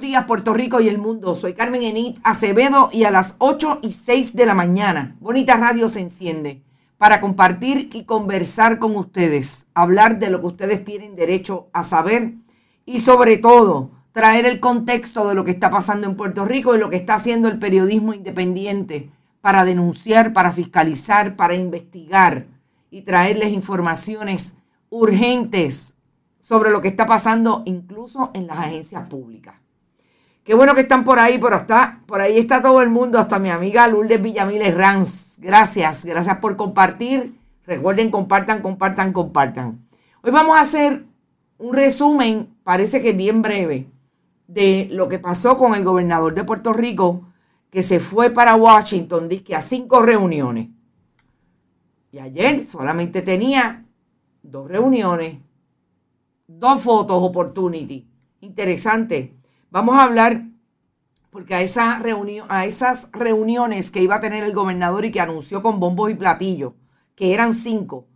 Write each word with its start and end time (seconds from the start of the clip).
Buenos 0.00 0.12
días 0.12 0.24
Puerto 0.24 0.54
Rico 0.54 0.80
y 0.80 0.88
el 0.88 0.96
mundo. 0.96 1.34
Soy 1.34 1.52
Carmen 1.52 1.82
Enit 1.82 2.18
Acevedo 2.24 2.88
y 2.90 3.04
a 3.04 3.10
las 3.10 3.34
8 3.36 3.80
y 3.82 3.92
6 3.92 4.34
de 4.34 4.46
la 4.46 4.54
mañana, 4.54 5.14
Bonita 5.20 5.58
Radio 5.58 5.90
se 5.90 6.00
enciende 6.00 6.62
para 6.96 7.20
compartir 7.20 7.90
y 7.92 8.04
conversar 8.04 8.78
con 8.78 8.96
ustedes, 8.96 9.66
hablar 9.74 10.18
de 10.18 10.30
lo 10.30 10.40
que 10.40 10.46
ustedes 10.46 10.86
tienen 10.86 11.16
derecho 11.16 11.68
a 11.74 11.82
saber 11.82 12.32
y 12.86 13.00
sobre 13.00 13.36
todo 13.36 13.90
traer 14.12 14.46
el 14.46 14.58
contexto 14.58 15.28
de 15.28 15.34
lo 15.34 15.44
que 15.44 15.50
está 15.50 15.70
pasando 15.70 16.06
en 16.06 16.16
Puerto 16.16 16.46
Rico 16.46 16.74
y 16.74 16.78
lo 16.78 16.88
que 16.88 16.96
está 16.96 17.16
haciendo 17.16 17.48
el 17.48 17.58
periodismo 17.58 18.14
independiente 18.14 19.10
para 19.42 19.66
denunciar, 19.66 20.32
para 20.32 20.50
fiscalizar, 20.50 21.36
para 21.36 21.52
investigar 21.52 22.46
y 22.90 23.02
traerles 23.02 23.52
informaciones 23.52 24.54
urgentes 24.88 25.94
sobre 26.40 26.70
lo 26.70 26.80
que 26.80 26.88
está 26.88 27.04
pasando 27.06 27.62
incluso 27.66 28.30
en 28.32 28.46
las 28.46 28.60
agencias 28.60 29.06
públicas. 29.06 29.56
Qué 30.44 30.54
bueno 30.54 30.74
que 30.74 30.80
están 30.80 31.04
por 31.04 31.18
ahí, 31.18 31.38
pero 31.38 31.56
está, 31.56 32.00
por 32.06 32.20
ahí 32.20 32.38
está 32.38 32.62
todo 32.62 32.80
el 32.80 32.88
mundo, 32.88 33.18
hasta 33.18 33.38
mi 33.38 33.50
amiga 33.50 33.86
Lourdes 33.88 34.22
Villamiles 34.22 34.74
Ranz. 34.74 35.38
Gracias, 35.38 36.04
gracias 36.04 36.38
por 36.38 36.56
compartir. 36.56 37.38
Recuerden, 37.66 38.10
compartan, 38.10 38.62
compartan, 38.62 39.12
compartan. 39.12 39.86
Hoy 40.22 40.30
vamos 40.30 40.56
a 40.56 40.62
hacer 40.62 41.04
un 41.58 41.74
resumen, 41.74 42.48
parece 42.64 43.02
que 43.02 43.12
bien 43.12 43.42
breve, 43.42 43.86
de 44.46 44.88
lo 44.90 45.08
que 45.08 45.18
pasó 45.18 45.58
con 45.58 45.74
el 45.74 45.84
gobernador 45.84 46.34
de 46.34 46.44
Puerto 46.44 46.72
Rico, 46.72 47.28
que 47.70 47.82
se 47.82 48.00
fue 48.00 48.30
para 48.30 48.56
Washington, 48.56 49.28
que 49.28 49.54
a 49.54 49.60
cinco 49.60 50.00
reuniones. 50.00 50.68
Y 52.12 52.18
ayer 52.18 52.66
solamente 52.66 53.22
tenía 53.22 53.84
dos 54.42 54.68
reuniones, 54.68 55.38
dos 56.48 56.80
fotos 56.80 57.22
opportunity. 57.22 58.08
Interesante. 58.40 59.39
Vamos 59.72 59.94
a 59.94 60.02
hablar, 60.02 60.42
porque 61.30 61.54
a, 61.54 61.62
esas 61.62 63.12
reuniones 63.12 63.90
que 63.92 64.02
iba 64.02 64.16
a 64.16 64.20
tener 64.20 64.42
el 64.42 64.52
gobernador 64.52 65.04
y 65.04 65.12
que 65.12 65.20
anunció 65.20 65.62
con 65.62 65.78
bombos 65.78 66.10
y 66.10 66.16
platillos, 66.16 66.72
que 67.14 67.34
eran 67.34 67.54
cinco, 67.54 68.08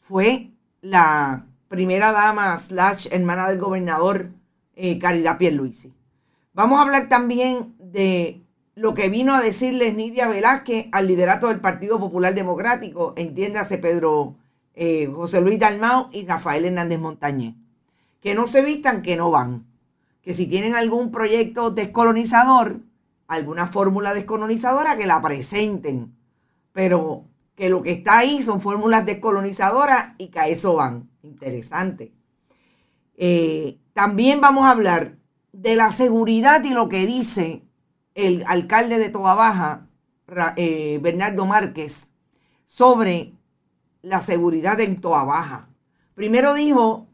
fue 0.00 0.50
la 0.80 1.46
primera 1.68 2.10
dama 2.10 2.58
slash 2.58 3.06
hermana 3.12 3.48
del 3.48 3.60
gobernador 3.60 4.30
eh, 4.74 4.98
Caridad 4.98 5.38
Pierluisi. 5.38 5.94
Vamos 6.52 6.80
a 6.80 6.82
hablar 6.82 7.08
también 7.08 7.76
de 7.78 8.42
lo 8.74 8.94
que 8.94 9.08
vino 9.08 9.34
a 9.34 9.40
decirles 9.40 9.94
Nidia 9.94 10.26
Velázquez 10.26 10.88
al 10.90 11.06
liderato 11.06 11.46
del 11.46 11.60
Partido 11.60 12.00
Popular 12.00 12.34
Democrático, 12.34 13.14
entiéndase 13.16 13.78
Pedro 13.78 14.34
eh, 14.74 15.08
José 15.14 15.42
Luis 15.42 15.60
Dalmau 15.60 16.08
y 16.10 16.26
Rafael 16.26 16.64
Hernández 16.64 16.98
Montañez. 16.98 17.54
Que 18.20 18.34
no 18.34 18.48
se 18.48 18.62
vistan, 18.62 19.02
que 19.02 19.14
no 19.14 19.30
van. 19.30 19.64
Que 20.28 20.34
si 20.34 20.46
tienen 20.46 20.74
algún 20.74 21.10
proyecto 21.10 21.70
descolonizador, 21.70 22.82
alguna 23.28 23.66
fórmula 23.68 24.12
descolonizadora, 24.12 24.98
que 24.98 25.06
la 25.06 25.22
presenten. 25.22 26.18
Pero 26.74 27.24
que 27.54 27.70
lo 27.70 27.82
que 27.82 27.92
está 27.92 28.18
ahí 28.18 28.42
son 28.42 28.60
fórmulas 28.60 29.06
descolonizadoras 29.06 30.12
y 30.18 30.26
que 30.26 30.38
a 30.38 30.48
eso 30.48 30.74
van. 30.74 31.08
Interesante. 31.22 32.12
Eh, 33.16 33.78
también 33.94 34.42
vamos 34.42 34.66
a 34.66 34.72
hablar 34.72 35.16
de 35.52 35.76
la 35.76 35.92
seguridad 35.92 36.62
y 36.62 36.74
lo 36.74 36.90
que 36.90 37.06
dice 37.06 37.62
el 38.14 38.44
alcalde 38.48 38.98
de 38.98 39.08
Toa 39.08 39.32
Baja, 39.32 39.86
eh, 40.56 40.98
Bernardo 41.00 41.46
Márquez, 41.46 42.10
sobre 42.66 43.32
la 44.02 44.20
seguridad 44.20 44.78
en 44.78 45.00
Toa 45.00 45.24
Baja. 45.24 45.70
Primero 46.12 46.52
dijo 46.52 47.06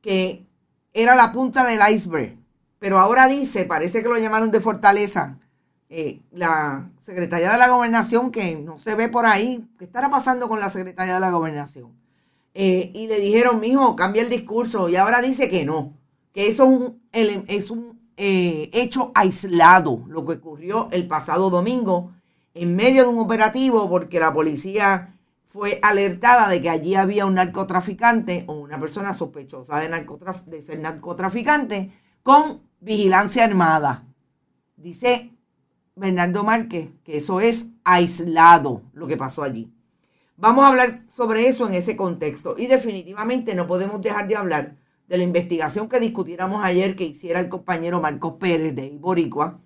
que 0.00 0.46
era 0.94 1.14
la 1.14 1.34
punta 1.34 1.62
del 1.66 1.80
iceberg, 1.92 2.45
pero 2.78 2.98
ahora 2.98 3.28
dice, 3.28 3.64
parece 3.64 4.02
que 4.02 4.08
lo 4.08 4.18
llamaron 4.18 4.50
de 4.50 4.60
Fortaleza, 4.60 5.38
eh, 5.88 6.20
la 6.32 6.90
Secretaría 6.98 7.52
de 7.52 7.58
la 7.58 7.68
Gobernación, 7.68 8.30
que 8.30 8.56
no 8.56 8.78
se 8.78 8.94
ve 8.94 9.08
por 9.08 9.26
ahí, 9.26 9.66
¿qué 9.78 9.84
estará 9.84 10.10
pasando 10.10 10.48
con 10.48 10.60
la 10.60 10.70
Secretaría 10.70 11.14
de 11.14 11.20
la 11.20 11.30
Gobernación? 11.30 11.92
Eh, 12.54 12.90
y 12.94 13.06
le 13.06 13.20
dijeron, 13.20 13.60
mijo, 13.60 13.96
cambia 13.96 14.22
el 14.22 14.30
discurso, 14.30 14.88
y 14.88 14.96
ahora 14.96 15.20
dice 15.20 15.48
que 15.48 15.64
no, 15.64 15.92
que 16.32 16.48
eso 16.48 16.64
es 17.12 17.28
un, 17.36 17.44
es 17.48 17.70
un 17.70 18.00
eh, 18.16 18.70
hecho 18.72 19.12
aislado, 19.14 20.04
lo 20.08 20.24
que 20.24 20.34
ocurrió 20.34 20.88
el 20.90 21.06
pasado 21.06 21.50
domingo 21.50 22.12
en 22.56 22.74
medio 22.74 23.02
de 23.02 23.08
un 23.08 23.18
operativo 23.18 23.88
porque 23.88 24.18
la 24.18 24.32
policía 24.32 25.14
fue 25.46 25.78
alertada 25.82 26.48
de 26.48 26.62
que 26.62 26.70
allí 26.70 26.94
había 26.94 27.26
un 27.26 27.34
narcotraficante 27.34 28.44
o 28.46 28.54
una 28.54 28.80
persona 28.80 29.14
sospechosa 29.14 29.78
de, 29.78 29.88
de 30.46 30.62
ser 30.62 30.78
narcotraficante 30.80 31.92
con 32.26 32.60
vigilancia 32.80 33.44
armada. 33.44 34.04
Dice 34.76 35.30
Bernardo 35.94 36.42
Márquez 36.42 36.90
que 37.04 37.18
eso 37.18 37.38
es 37.38 37.66
aislado 37.84 38.82
lo 38.94 39.06
que 39.06 39.16
pasó 39.16 39.44
allí. 39.44 39.72
Vamos 40.36 40.64
a 40.64 40.68
hablar 40.70 41.04
sobre 41.08 41.46
eso 41.46 41.68
en 41.68 41.74
ese 41.74 41.96
contexto 41.96 42.56
y 42.58 42.66
definitivamente 42.66 43.54
no 43.54 43.68
podemos 43.68 44.00
dejar 44.00 44.26
de 44.26 44.34
hablar 44.34 44.76
de 45.06 45.18
la 45.18 45.22
investigación 45.22 45.88
que 45.88 46.00
discutiéramos 46.00 46.64
ayer 46.64 46.96
que 46.96 47.04
hiciera 47.04 47.38
el 47.38 47.48
compañero 47.48 48.00
Marcos 48.00 48.34
Pérez 48.40 48.74
de 48.74 48.86
Iboricua 48.86 49.60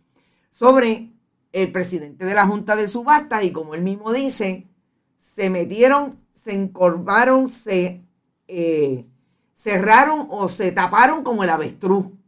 sobre 0.50 1.14
el 1.52 1.72
presidente 1.72 2.26
de 2.26 2.34
la 2.34 2.46
Junta 2.46 2.76
de 2.76 2.88
Subastas 2.88 3.42
y 3.42 3.52
como 3.52 3.74
él 3.74 3.80
mismo 3.80 4.12
dice, 4.12 4.68
se 5.16 5.48
metieron, 5.48 6.20
se 6.34 6.52
encorvaron, 6.52 7.48
se 7.48 8.04
eh, 8.48 9.06
cerraron 9.54 10.26
o 10.28 10.48
se 10.48 10.72
taparon 10.72 11.24
como 11.24 11.42
el 11.42 11.48
avestruz. 11.48 12.19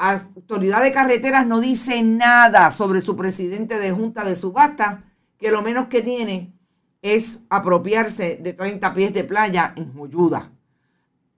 Autoridad 0.00 0.82
de 0.82 0.92
Carreteras 0.92 1.46
no 1.46 1.60
dice 1.60 2.02
nada 2.02 2.70
sobre 2.70 3.02
su 3.02 3.16
presidente 3.16 3.78
de 3.78 3.92
Junta 3.92 4.24
de 4.24 4.34
Subastas, 4.34 5.00
que 5.38 5.50
lo 5.50 5.60
menos 5.60 5.88
que 5.88 6.00
tiene 6.00 6.54
es 7.02 7.40
apropiarse 7.50 8.36
de 8.42 8.54
30 8.54 8.94
pies 8.94 9.12
de 9.12 9.24
playa 9.24 9.74
en 9.76 9.92
Joyuda. 9.92 10.52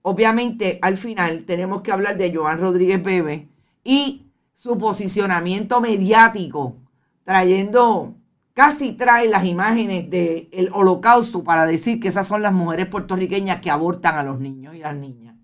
Obviamente, 0.01 0.79
al 0.81 0.97
final 0.97 1.43
tenemos 1.43 1.81
que 1.81 1.91
hablar 1.91 2.17
de 2.17 2.33
Joan 2.33 2.59
Rodríguez 2.59 3.03
Bebe 3.03 3.49
y 3.83 4.31
su 4.53 4.77
posicionamiento 4.77 5.81
mediático, 5.81 6.77
trayendo, 7.23 8.15
casi 8.53 8.93
trae 8.93 9.27
las 9.27 9.43
imágenes 9.43 10.09
del 10.09 10.69
holocausto 10.71 11.43
para 11.43 11.65
decir 11.65 11.99
que 11.99 12.07
esas 12.07 12.27
son 12.27 12.41
las 12.41 12.53
mujeres 12.53 12.87
puertorriqueñas 12.87 13.59
que 13.59 13.69
abortan 13.71 14.15
a 14.15 14.23
los 14.23 14.39
niños 14.39 14.73
y 14.73 14.79
las 14.79 14.95
niñas. 14.95 15.35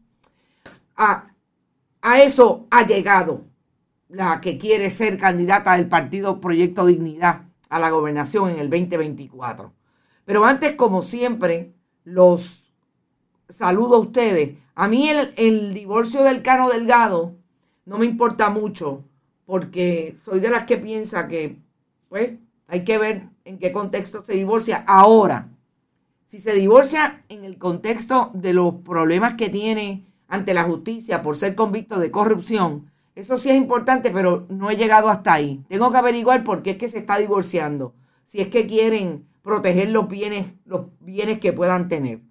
Ah, 0.95 1.25
a 2.01 2.21
eso 2.21 2.67
ha 2.71 2.85
llegado 2.85 3.45
la 4.07 4.41
que 4.41 4.57
quiere 4.57 4.89
ser 4.89 5.17
candidata 5.17 5.75
del 5.75 5.87
partido 5.87 6.41
Proyecto 6.41 6.85
Dignidad 6.85 7.43
a 7.69 7.79
la 7.79 7.91
gobernación 7.91 8.49
en 8.49 8.59
el 8.59 8.69
2024. 8.69 9.73
Pero 10.25 10.45
antes, 10.45 10.75
como 10.75 11.01
siempre, 11.01 11.73
los 12.03 12.71
saludo 13.49 13.95
a 13.95 13.99
ustedes. 13.99 14.57
A 14.75 14.87
mí 14.87 15.09
el, 15.09 15.33
el 15.37 15.73
divorcio 15.73 16.23
del 16.23 16.41
Cano 16.41 16.69
Delgado 16.69 17.35
no 17.85 17.97
me 17.97 18.05
importa 18.05 18.49
mucho 18.49 19.03
porque 19.45 20.15
soy 20.21 20.39
de 20.39 20.49
las 20.49 20.65
que 20.65 20.77
piensa 20.77 21.27
que, 21.27 21.57
pues, 22.07 22.33
hay 22.67 22.83
que 22.83 22.99
ver 22.99 23.29
en 23.45 23.57
qué 23.57 23.71
contexto 23.71 24.23
se 24.23 24.33
divorcia. 24.33 24.83
Ahora, 24.87 25.49
si 26.27 26.39
se 26.39 26.53
divorcia 26.53 27.21
en 27.29 27.43
el 27.43 27.57
contexto 27.57 28.29
de 28.35 28.53
los 28.53 28.75
problemas 28.85 29.33
que 29.33 29.49
tiene 29.49 30.05
ante 30.29 30.53
la 30.53 30.63
justicia 30.63 31.21
por 31.21 31.35
ser 31.35 31.55
convicto 31.55 31.99
de 31.99 32.11
corrupción, 32.11 32.89
eso 33.15 33.37
sí 33.37 33.49
es 33.49 33.57
importante, 33.57 34.11
pero 34.11 34.45
no 34.47 34.69
he 34.69 34.77
llegado 34.77 35.09
hasta 35.09 35.33
ahí. 35.33 35.61
Tengo 35.67 35.91
que 35.91 35.97
averiguar 35.97 36.43
por 36.45 36.61
qué 36.61 36.71
es 36.71 36.77
que 36.77 36.87
se 36.87 36.99
está 36.99 37.17
divorciando. 37.17 37.93
Si 38.23 38.39
es 38.39 38.47
que 38.47 38.65
quieren 38.65 39.27
proteger 39.41 39.89
los 39.89 40.07
bienes, 40.07 40.45
los 40.65 40.85
bienes 41.01 41.39
que 41.39 41.51
puedan 41.51 41.89
tener. 41.89 42.21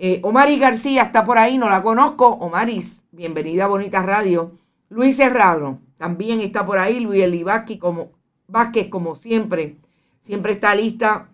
Eh, 0.00 0.20
Omaris 0.24 0.58
García 0.58 1.02
está 1.02 1.24
por 1.24 1.38
ahí, 1.38 1.58
no 1.58 1.68
la 1.68 1.82
conozco. 1.82 2.26
Omaris, 2.26 3.04
bienvenida 3.12 3.66
a 3.66 3.68
Bonita 3.68 4.02
Radio. 4.02 4.52
Luis 4.88 5.16
Serrano 5.16 5.80
también 5.98 6.40
está 6.40 6.66
por 6.66 6.78
ahí. 6.78 6.98
Luis 6.98 7.22
Eli 7.22 7.44
como, 7.78 8.10
Vázquez, 8.48 8.88
como 8.88 9.14
siempre, 9.14 9.76
siempre 10.20 10.54
está 10.54 10.74
lista 10.74 11.28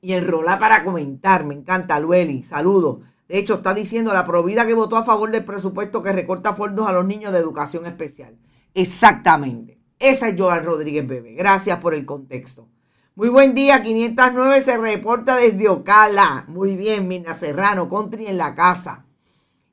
y 0.00 0.12
enrola 0.14 0.58
para 0.58 0.84
comentar. 0.84 1.44
Me 1.44 1.54
encanta, 1.54 2.00
Lueli. 2.00 2.42
Saludos. 2.44 2.98
De 3.30 3.38
hecho, 3.38 3.54
está 3.54 3.74
diciendo 3.74 4.12
la 4.12 4.26
provida 4.26 4.66
que 4.66 4.74
votó 4.74 4.96
a 4.96 5.04
favor 5.04 5.30
del 5.30 5.44
presupuesto 5.44 6.02
que 6.02 6.10
recorta 6.10 6.52
fondos 6.52 6.88
a 6.88 6.92
los 6.92 7.06
niños 7.06 7.32
de 7.32 7.38
educación 7.38 7.86
especial. 7.86 8.36
Exactamente. 8.74 9.78
Esa 10.00 10.26
es 10.26 10.34
Joan 10.36 10.64
Rodríguez 10.64 11.06
Bebe. 11.06 11.34
Gracias 11.34 11.78
por 11.78 11.94
el 11.94 12.04
contexto. 12.04 12.66
Muy 13.14 13.28
buen 13.28 13.54
día, 13.54 13.84
509 13.84 14.62
se 14.62 14.76
reporta 14.78 15.36
desde 15.36 15.68
Ocala. 15.68 16.44
Muy 16.48 16.74
bien, 16.74 17.06
Mirna 17.06 17.34
Serrano, 17.34 17.88
Country 17.88 18.26
en 18.26 18.36
la 18.36 18.56
casa. 18.56 19.06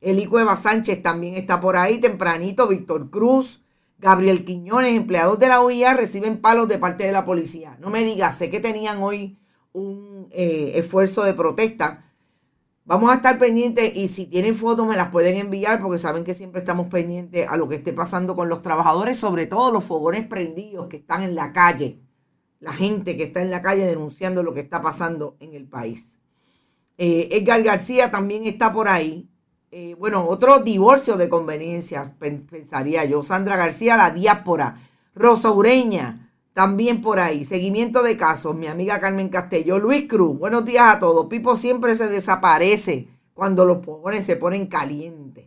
Eli 0.02 0.28
Cueva 0.28 0.56
Sánchez 0.56 1.02
también 1.02 1.34
está 1.34 1.60
por 1.60 1.78
ahí, 1.78 2.00
tempranito. 2.00 2.68
Víctor 2.68 3.10
Cruz, 3.10 3.64
Gabriel 3.98 4.46
Quiñones, 4.46 4.96
empleados 4.96 5.40
de 5.40 5.48
la 5.48 5.62
OIA, 5.62 5.96
reciben 5.96 6.42
palos 6.42 6.68
de 6.68 6.78
parte 6.78 7.08
de 7.08 7.12
la 7.12 7.26
policía. 7.26 7.76
No 7.82 7.90
me 7.90 8.04
digas, 8.04 8.38
sé 8.38 8.52
que 8.52 8.60
tenían 8.60 9.02
hoy 9.02 9.40
un 9.74 10.28
eh, 10.30 10.74
esfuerzo 10.76 11.24
de 11.24 11.34
protesta 11.34 12.04
Vamos 12.88 13.12
a 13.12 13.16
estar 13.16 13.38
pendientes 13.38 13.98
y 13.98 14.08
si 14.08 14.28
tienen 14.28 14.56
fotos 14.56 14.88
me 14.88 14.96
las 14.96 15.12
pueden 15.12 15.36
enviar 15.36 15.82
porque 15.82 15.98
saben 15.98 16.24
que 16.24 16.34
siempre 16.34 16.62
estamos 16.62 16.88
pendientes 16.88 17.46
a 17.50 17.58
lo 17.58 17.68
que 17.68 17.76
esté 17.76 17.92
pasando 17.92 18.34
con 18.34 18.48
los 18.48 18.62
trabajadores, 18.62 19.18
sobre 19.18 19.46
todo 19.46 19.74
los 19.74 19.84
fogones 19.84 20.26
prendidos 20.26 20.88
que 20.88 20.96
están 20.96 21.22
en 21.22 21.36
la 21.36 21.52
calle, 21.52 22.00
la 22.62 22.72
gente 22.72 23.18
que 23.18 23.24
está 23.24 23.42
en 23.42 23.52
la 23.52 23.62
calle 23.62 23.86
denunciando 23.86 24.42
lo 24.42 24.54
que 24.54 24.62
está 24.62 24.82
pasando 24.82 25.36
en 25.42 25.54
el 25.54 25.68
país. 25.68 26.18
Eh, 26.98 27.28
Edgar 27.34 27.62
García 27.62 28.10
también 28.10 28.46
está 28.46 28.72
por 28.72 28.88
ahí. 28.88 29.30
Eh, 29.70 29.98
bueno, 30.00 30.26
otro 30.26 30.60
divorcio 30.60 31.18
de 31.18 31.28
conveniencias, 31.28 32.12
pensaría 32.12 33.04
yo. 33.04 33.22
Sandra 33.22 33.58
García, 33.58 33.98
la 33.98 34.12
diáspora. 34.12 34.82
Rosa 35.14 35.52
Ureña, 35.52 36.27
también 36.58 37.04
por 37.04 37.20
ahí, 37.20 37.46
seguimiento 37.46 38.02
de 38.02 38.18
casos, 38.18 38.56
mi 38.56 38.66
amiga 38.66 39.00
Carmen 39.00 39.30
Castelló, 39.30 39.78
Luis 39.78 40.08
Cruz, 40.10 40.40
buenos 40.40 40.66
días 40.66 40.96
a 40.96 41.00
todos. 41.00 41.28
Pipo 41.28 41.56
siempre 41.56 41.96
se 41.96 42.08
desaparece 42.08 43.10
cuando 43.36 43.64
los 43.64 43.86
pobres 43.86 44.26
se 44.26 44.38
ponen 44.38 44.66
calientes. 44.66 45.46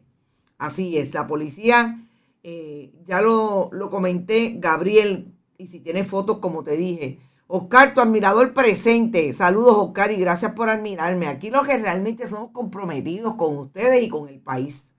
Así 0.56 0.98
es, 0.98 1.12
la 1.12 1.26
policía, 1.26 2.06
eh, 2.44 2.92
ya 3.04 3.22
lo, 3.22 3.70
lo 3.72 3.90
comenté, 3.90 4.54
Gabriel, 4.60 5.34
y 5.58 5.66
si 5.66 5.80
tiene 5.80 6.04
fotos, 6.04 6.38
como 6.38 6.62
te 6.62 6.76
dije. 6.76 7.18
Oscar, 7.48 7.92
tu 7.92 8.00
admirador 8.00 8.54
presente. 8.54 9.32
Saludos, 9.32 9.78
Oscar, 9.78 10.12
y 10.12 10.16
gracias 10.16 10.52
por 10.52 10.70
admirarme. 10.70 11.26
Aquí 11.26 11.50
los 11.50 11.66
que 11.66 11.76
realmente 11.76 12.28
somos 12.28 12.52
comprometidos 12.52 13.34
con 13.34 13.58
ustedes 13.58 14.00
y 14.04 14.08
con 14.08 14.28
el 14.28 14.38
país. 14.38 14.92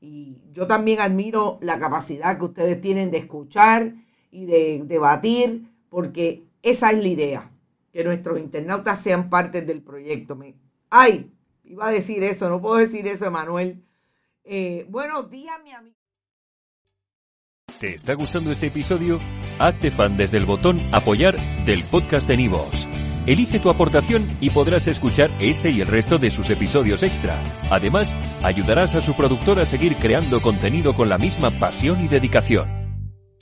Y 0.00 0.38
yo 0.52 0.68
también 0.68 1.00
admiro 1.00 1.58
la 1.60 1.80
capacidad 1.80 2.38
que 2.38 2.44
ustedes 2.44 2.80
tienen 2.80 3.10
de 3.10 3.18
escuchar 3.18 4.05
y 4.36 4.44
de 4.44 4.82
debatir, 4.84 5.62
porque 5.88 6.42
esa 6.62 6.90
es 6.90 6.98
la 6.98 7.08
idea, 7.08 7.50
que 7.90 8.04
nuestros 8.04 8.38
internautas 8.38 9.00
sean 9.00 9.30
parte 9.30 9.62
del 9.62 9.80
proyecto. 9.80 10.36
Me, 10.36 10.54
ay, 10.90 11.32
iba 11.64 11.88
a 11.88 11.90
decir 11.90 12.22
eso, 12.22 12.50
no 12.50 12.60
puedo 12.60 12.76
decir 12.76 13.06
eso, 13.06 13.24
Emanuel. 13.24 13.82
Eh, 14.44 14.84
buenos 14.90 15.30
días, 15.30 15.56
mi 15.64 15.72
amigo. 15.72 15.96
¿Te 17.80 17.94
está 17.94 18.12
gustando 18.12 18.52
este 18.52 18.66
episodio? 18.66 19.18
Hazte 19.58 19.90
fan 19.90 20.18
desde 20.18 20.36
el 20.36 20.44
botón 20.44 20.80
apoyar 20.92 21.36
del 21.64 21.82
podcast 21.84 22.28
de 22.28 22.36
Nivos. 22.36 22.86
Elige 23.26 23.58
tu 23.58 23.70
aportación 23.70 24.36
y 24.40 24.50
podrás 24.50 24.86
escuchar 24.86 25.30
este 25.40 25.70
y 25.70 25.80
el 25.80 25.88
resto 25.88 26.18
de 26.18 26.30
sus 26.30 26.50
episodios 26.50 27.02
extra. 27.02 27.42
Además, 27.70 28.14
ayudarás 28.42 28.94
a 28.94 29.00
su 29.00 29.14
productor 29.14 29.60
a 29.60 29.64
seguir 29.64 29.96
creando 29.96 30.40
contenido 30.42 30.94
con 30.94 31.08
la 31.08 31.16
misma 31.16 31.50
pasión 31.50 32.04
y 32.04 32.08
dedicación. 32.08 32.75